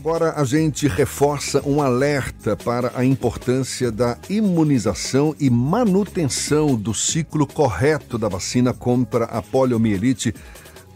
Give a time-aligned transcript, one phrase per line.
[0.00, 7.46] Agora a gente reforça um alerta para a importância da imunização e manutenção do ciclo
[7.46, 10.34] correto da vacina contra a poliomielite,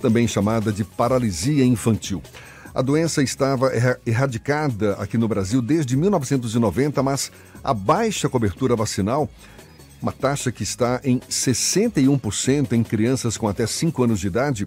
[0.01, 2.23] também chamada de paralisia infantil.
[2.75, 3.73] A doença estava
[4.07, 7.31] erradicada aqui no Brasil desde 1990, mas
[7.63, 9.29] a baixa cobertura vacinal,
[10.01, 14.67] uma taxa que está em 61% em crianças com até 5 anos de idade,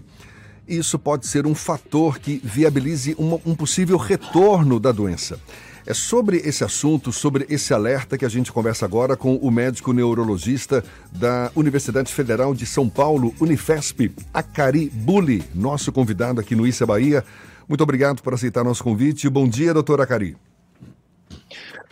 [0.68, 5.38] isso pode ser um fator que viabilize uma, um possível retorno da doença.
[5.86, 9.92] É sobre esse assunto, sobre esse alerta que a gente conversa agora com o médico
[9.94, 16.84] neurologista da Universidade Federal de São Paulo, Unifesp, Acari Bulli, nosso convidado aqui no Issa
[16.84, 17.24] Bahia.
[17.66, 19.30] Muito obrigado por aceitar nosso convite.
[19.30, 20.36] Bom dia, doutor Acari.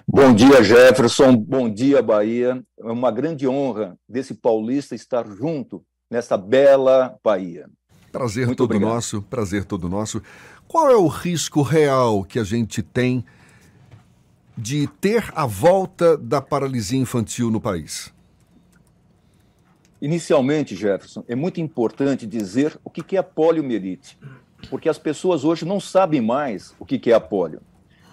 [0.06, 1.34] Bom dia, Jefferson.
[1.34, 2.62] Bom dia, Bahia.
[2.78, 7.66] É uma grande honra desse paulista estar junto nessa bela Bahia.
[8.16, 8.94] Prazer Muito todo obrigado.
[8.94, 10.22] nosso, prazer todo nosso.
[10.66, 13.22] Qual é o risco real que a gente tem
[14.56, 18.10] de ter a volta da paralisia infantil no país?
[20.00, 24.18] Inicialmente, Jefferson, é muito importante dizer o que é a poliomielite,
[24.70, 27.60] porque as pessoas hoje não sabem mais o que é a polio.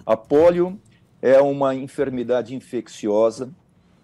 [0.04, 0.78] A polio
[1.22, 3.50] é uma enfermidade infecciosa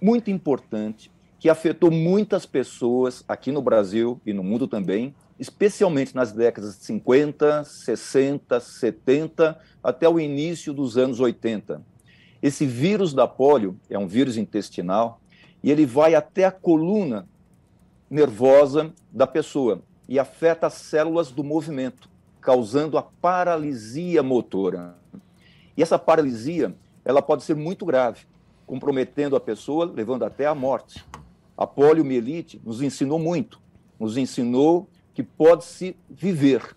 [0.01, 6.33] muito importante que afetou muitas pessoas aqui no Brasil e no mundo também, especialmente nas
[6.33, 11.83] décadas de 50, 60, 70, até o início dos anos 80.
[12.43, 15.19] Esse vírus da polio é um vírus intestinal
[15.63, 17.27] e ele vai até a coluna
[18.11, 22.11] nervosa da pessoa e afeta as células do movimento,
[22.43, 24.95] causando a paralisia motora.
[25.75, 28.27] E essa paralisia, ela pode ser muito grave,
[28.67, 31.03] comprometendo a pessoa, levando até a morte.
[31.57, 33.59] A poliomielite nos ensinou muito,
[33.99, 36.77] nos ensinou que pode-se viver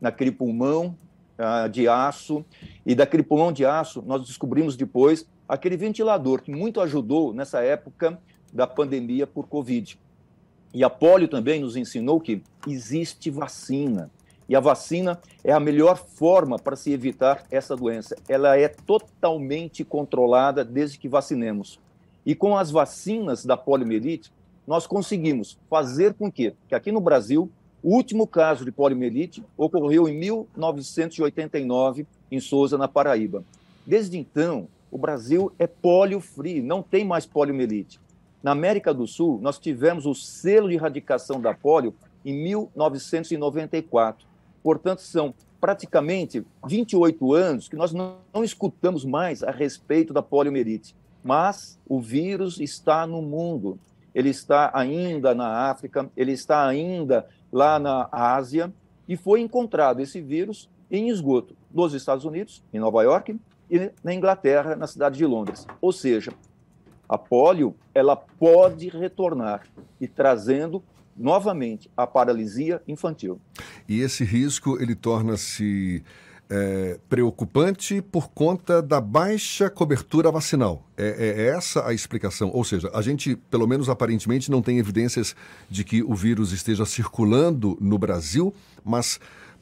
[0.00, 0.96] naquele pulmão
[1.38, 2.44] uh, de aço.
[2.84, 8.18] E daquele pulmão de aço, nós descobrimos depois aquele ventilador que muito ajudou nessa época
[8.52, 9.98] da pandemia por Covid.
[10.74, 14.10] E a polio também nos ensinou que existe vacina.
[14.48, 18.16] E a vacina é a melhor forma para se evitar essa doença.
[18.28, 21.78] Ela é totalmente controlada desde que vacinemos.
[22.24, 24.32] E com as vacinas da poliomielite,
[24.66, 27.50] nós conseguimos fazer com que, que aqui no Brasil
[27.82, 33.44] o último caso de poliomielite ocorreu em 1989, em Souza, na Paraíba.
[33.84, 38.00] Desde então, o Brasil é polio-free, não tem mais poliomielite.
[38.42, 41.94] Na América do Sul, nós tivemos o selo de erradicação da polio
[42.24, 44.26] em 1994.
[44.62, 50.94] Portanto, são praticamente 28 anos que nós não, não escutamos mais a respeito da poliomielite.
[51.22, 53.78] Mas o vírus está no mundo,
[54.14, 58.72] ele está ainda na África, ele está ainda lá na Ásia,
[59.06, 63.38] e foi encontrado esse vírus em esgoto dos Estados Unidos, em Nova York,
[63.70, 65.66] e na Inglaterra, na cidade de Londres.
[65.80, 66.32] Ou seja,
[67.08, 69.66] a polio ela pode retornar
[70.00, 70.82] e trazendo
[71.16, 73.38] novamente a paralisia infantil.
[73.88, 76.02] E esse risco ele torna-se
[76.54, 80.86] é, preocupante por conta da baixa cobertura vacinal.
[80.98, 82.50] É, é, essa a explicação.
[82.52, 85.34] Ou seja, a gente, pelo menos aparentemente, não tem evidências
[85.70, 88.54] de que o vírus esteja circulando no Brasil,
[88.84, 89.18] mas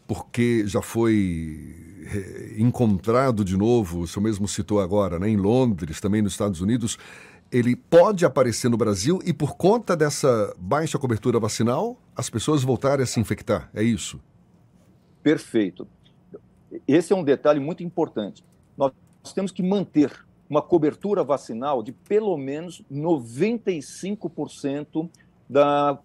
[0.08, 6.00] porque já foi é, encontrado de novo, o senhor mesmo citou agora, né, em Londres,
[6.00, 6.98] também nos Estados Unidos,
[7.52, 13.04] ele pode aparecer no Brasil e por conta dessa baixa cobertura vacinal, as pessoas voltarem
[13.04, 13.70] a se infectar.
[13.72, 14.20] É isso?
[15.22, 15.86] Perfeito
[16.86, 18.44] esse é um detalhe muito importante.
[18.76, 18.92] Nós
[19.34, 20.12] temos que manter
[20.48, 25.08] uma cobertura vacinal de pelo menos 95%
[25.48, 25.98] da,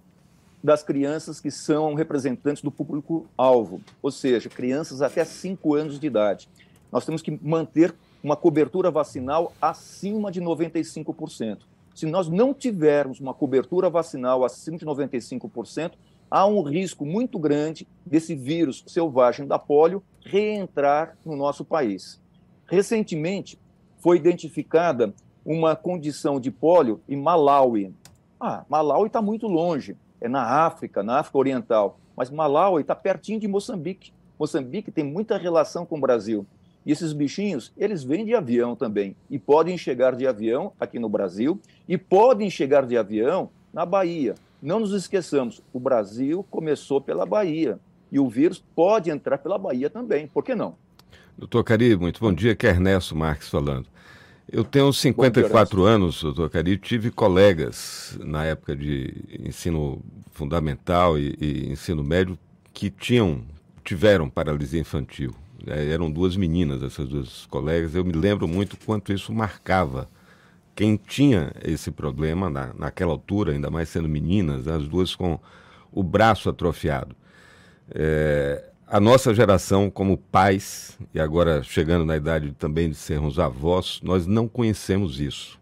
[0.63, 6.47] das crianças que são representantes do público-alvo, ou seja, crianças até 5 anos de idade.
[6.91, 11.59] Nós temos que manter uma cobertura vacinal acima de 95%.
[11.93, 15.93] Se nós não tivermos uma cobertura vacinal acima de 95%,
[16.29, 22.21] há um risco muito grande desse vírus selvagem da polio reentrar no nosso país.
[22.67, 23.59] Recentemente,
[23.99, 25.13] foi identificada
[25.45, 27.93] uma condição de polio em Malawi.
[28.39, 33.39] Ah, Malawi está muito longe, é na África, na África Oriental, mas Malawi está pertinho
[33.39, 34.11] de Moçambique.
[34.39, 36.45] Moçambique tem muita relação com o Brasil.
[36.85, 41.09] E esses bichinhos, eles vêm de avião também, e podem chegar de avião aqui no
[41.09, 44.35] Brasil, e podem chegar de avião na Bahia.
[44.65, 47.79] Não nos esqueçamos, o Brasil começou pela Bahia
[48.11, 50.75] e o vírus pode entrar pela Bahia também, por que não?
[51.37, 53.85] Doutor Cari, muito bom dia, que é Ernesto Marques falando.
[54.51, 60.01] Eu tenho 54 dia, anos, doutor Cari, tive colegas na época de ensino
[60.31, 62.35] fundamental e, e ensino médio
[62.73, 63.43] que tinham,
[63.83, 65.31] tiveram paralisia infantil.
[65.67, 67.93] é, eram duas meninas, essas duas colegas.
[67.93, 70.09] Eu me lembro muito quanto isso marcava
[70.75, 75.39] quem tinha esse problema na, naquela altura, ainda mais sendo meninas, as duas com
[75.91, 77.15] o braço atrofiado.
[77.89, 83.99] É, a nossa geração, como pais, e agora chegando na idade também de sermos avós,
[84.03, 85.57] nós não conhecemos isso.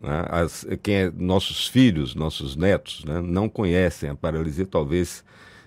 [0.00, 0.24] Né?
[0.28, 5.24] As, quem é, nossos filhos, nossos netos, né, não conhecem a paralisia, talvez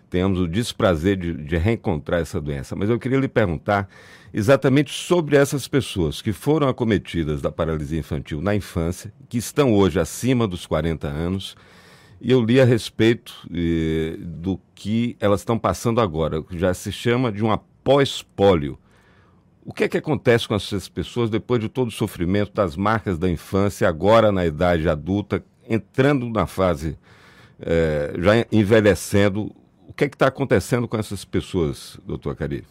[0.09, 2.75] tenhamos o desprazer de, de reencontrar essa doença.
[2.75, 3.87] Mas eu queria lhe perguntar
[4.33, 9.99] exatamente sobre essas pessoas que foram acometidas da paralisia infantil na infância, que estão hoje
[9.99, 11.55] acima dos 40 anos,
[12.21, 16.91] e eu li a respeito eh, do que elas estão passando agora, que já se
[16.91, 18.77] chama de um pós-pólio.
[19.65, 23.17] O que é que acontece com essas pessoas depois de todo o sofrimento das marcas
[23.17, 26.97] da infância, agora na idade adulta, entrando na fase,
[27.61, 29.55] eh, já envelhecendo?
[29.89, 32.63] O que é está acontecendo com essas pessoas, doutor Cari?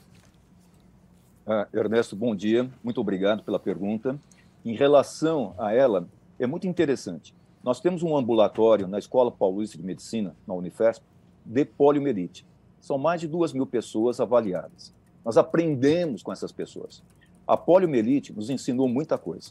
[1.44, 2.70] Ah, Ernesto, bom dia.
[2.82, 4.16] Muito obrigado pela pergunta.
[4.64, 7.34] Em relação a ela, é muito interessante.
[7.62, 11.04] Nós temos um ambulatório na Escola Paulista de Medicina, na Unifesp,
[11.44, 12.46] de poliomielite.
[12.80, 14.94] São mais de duas mil pessoas avaliadas.
[15.24, 17.02] Nós aprendemos com essas pessoas.
[17.48, 19.50] A poliomielite nos ensinou muita coisa.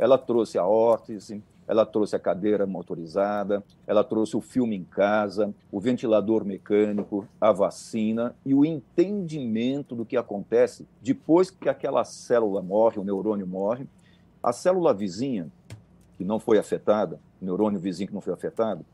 [0.00, 5.54] Ela trouxe a órtese, ela trouxe a cadeira motorizada, ela trouxe o filme em casa,
[5.72, 12.62] o ventilador mecânico, a vacina e o entendimento do que acontece depois que aquela célula
[12.62, 13.86] morre, o neurônio morre.
[14.42, 15.50] A célula vizinha,
[16.18, 18.84] que não foi afetada, o neurônio vizinho que não foi afetado,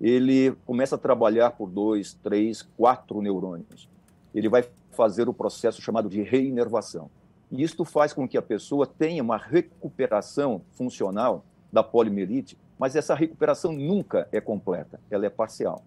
[0.00, 3.88] ele começa a trabalhar por dois, três, quatro neurônios.
[4.34, 7.08] Ele vai fazer o processo chamado de reinervação.
[7.50, 11.44] E isto faz com que a pessoa tenha uma recuperação funcional
[11.76, 15.82] da poliomielite, mas essa recuperação nunca é completa, ela é parcial.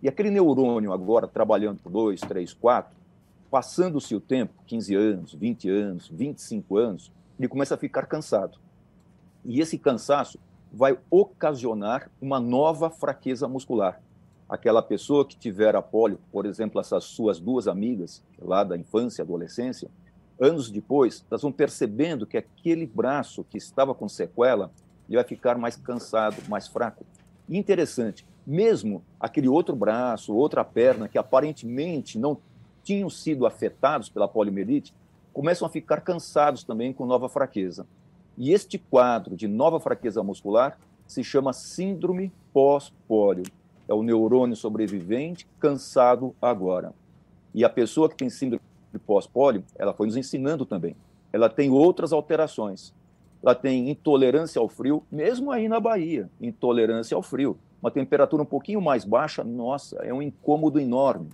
[0.00, 2.96] E aquele neurônio agora trabalhando por 2, 3, 4,
[3.50, 8.56] passando-se o tempo, 15 anos, 20 anos, 25 anos, ele começa a ficar cansado.
[9.44, 10.38] E esse cansaço
[10.72, 14.00] vai ocasionar uma nova fraqueza muscular.
[14.48, 19.22] Aquela pessoa que tiver a polio, por exemplo, essas suas duas amigas lá da infância,
[19.22, 19.90] adolescência,
[20.40, 24.70] anos depois, elas vão percebendo que aquele braço que estava com sequela
[25.08, 27.04] ele vai ficar mais cansado, mais fraco.
[27.48, 32.38] E interessante, mesmo aquele outro braço, outra perna, que aparentemente não
[32.82, 34.94] tinham sido afetados pela poliomielite,
[35.32, 37.86] começam a ficar cansados também com nova fraqueza.
[38.38, 43.44] E este quadro de nova fraqueza muscular se chama síndrome pós-pólio.
[43.88, 46.92] É o neurônio sobrevivente cansado agora.
[47.54, 48.62] E a pessoa que tem síndrome
[49.06, 50.96] pós-pólio, ela foi nos ensinando também.
[51.32, 52.94] Ela tem outras alterações
[53.42, 57.58] ela tem intolerância ao frio, mesmo aí na Bahia, intolerância ao frio.
[57.80, 61.28] Uma temperatura um pouquinho mais baixa, nossa, é um incômodo enorme.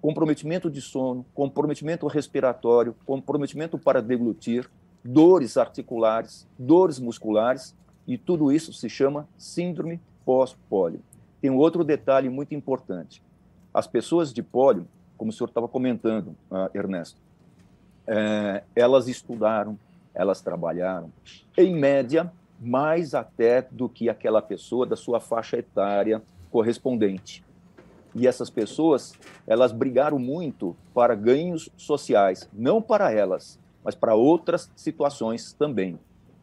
[0.00, 4.68] Comprometimento de sono, comprometimento respiratório, comprometimento para deglutir,
[5.04, 7.74] dores articulares, dores musculares,
[8.06, 11.00] e tudo isso se chama síndrome pós-pólio.
[11.40, 13.22] Tem um outro detalhe muito importante.
[13.72, 17.20] As pessoas de pólio, como o senhor estava comentando, uh, Ernesto,
[18.06, 19.78] é, elas estudaram,
[20.18, 21.12] elas trabalharam,
[21.56, 22.30] em média,
[22.60, 26.20] mais até do que aquela pessoa da sua faixa etária
[26.50, 27.44] correspondente.
[28.12, 29.14] E essas pessoas,
[29.46, 35.96] elas brigaram muito para ganhos sociais, não para elas, mas para outras situações também.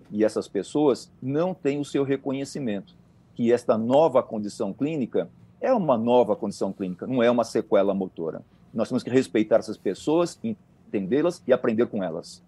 [0.10, 2.96] E essas pessoas não têm o seu reconhecimento,
[3.34, 5.28] que esta nova condição clínica
[5.60, 8.42] é uma nova condição clínica, não é uma sequela motora.
[8.74, 12.42] Nós temos que respeitar essas pessoas, entendê-las e aprender com elas.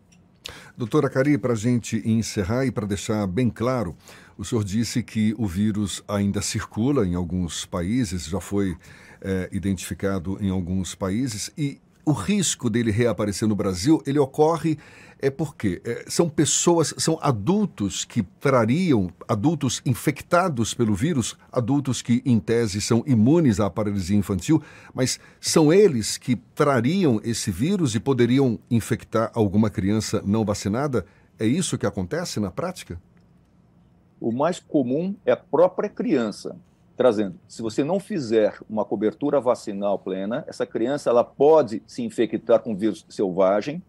[0.77, 3.95] Doutora Cari, para a gente encerrar e para deixar bem claro,
[4.37, 8.77] o senhor disse que o vírus ainda circula em alguns países, já foi
[9.21, 14.77] é, identificado em alguns países, e o risco dele reaparecer no Brasil, ele ocorre
[15.19, 22.21] é porque é, são pessoas, são adultos que trariam, adultos infectados pelo vírus, adultos que
[22.23, 27.99] em tese são imunes à paralisia infantil, mas são eles que trariam esse vírus e
[27.99, 31.05] poderiam infectar alguma criança não vacinada?
[31.37, 33.01] É isso que acontece na prática?
[34.17, 36.55] O mais comum é a própria criança
[36.97, 37.35] trazendo.
[37.47, 42.75] Se você não fizer uma cobertura vacinal plena, essa criança ela pode se infectar com
[42.75, 43.81] vírus selvagem.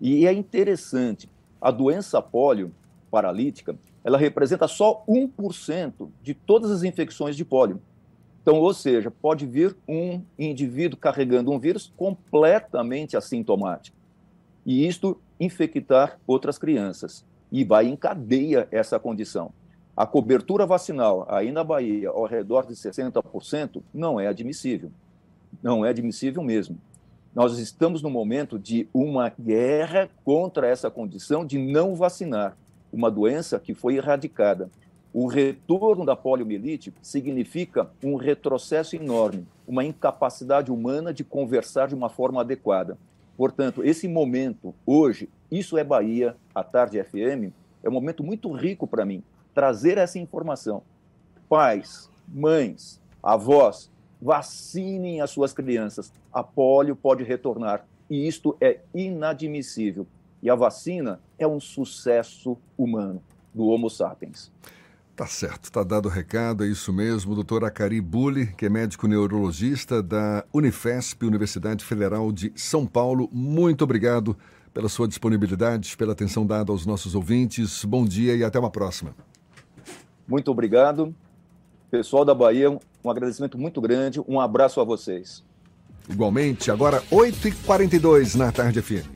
[0.00, 1.28] E é interessante,
[1.60, 2.74] a doença pólio
[3.10, 7.80] paralítica, ela representa só 1% de todas as infecções de pólio.
[8.40, 13.96] Então, ou seja, pode vir um indivíduo carregando um vírus completamente assintomático.
[14.64, 17.24] E isto infectar outras crianças.
[17.50, 19.52] E vai em cadeia essa condição.
[19.96, 24.90] A cobertura vacinal aí na Bahia, ao redor de 60%, não é admissível.
[25.62, 26.76] Não é admissível mesmo.
[27.34, 32.56] Nós estamos no momento de uma guerra contra essa condição de não vacinar
[32.92, 34.70] uma doença que foi erradicada.
[35.14, 42.10] O retorno da poliomielite significa um retrocesso enorme, uma incapacidade humana de conversar de uma
[42.10, 42.98] forma adequada.
[43.34, 47.52] Portanto, esse momento, hoje, isso é Bahia, a Tarde FM,
[47.86, 49.22] é um momento muito rico para mim,
[49.54, 50.82] trazer essa informação.
[51.48, 53.88] Pais, mães, avós,
[54.20, 56.12] vacinem as suas crianças.
[56.32, 60.04] A polio pode retornar e isto é inadmissível.
[60.42, 63.22] E a vacina é um sucesso humano
[63.54, 64.52] do Homo sapiens.
[65.14, 67.34] Tá certo, tá dado o recado, é isso mesmo.
[67.34, 73.28] Doutor Acari Bulli, que é médico neurologista da Unifesp, Universidade Federal de São Paulo.
[73.32, 74.36] Muito obrigado
[74.76, 77.82] pela sua disponibilidade, pela atenção dada aos nossos ouvintes.
[77.82, 79.16] Bom dia e até uma próxima.
[80.28, 81.14] Muito obrigado.
[81.90, 84.20] Pessoal da Bahia, um agradecimento muito grande.
[84.28, 85.42] Um abraço a vocês.
[86.10, 89.15] Igualmente, agora 8h42 na tarde FM.